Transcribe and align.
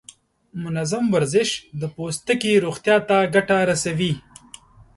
منظم 0.63 1.05
ورزش 1.15 1.49
د 1.79 1.83
پوستکي 1.95 2.53
روغتیا 2.65 2.97
ته 3.09 3.17
ګټه 3.35 3.57
رسوي. 3.69 4.13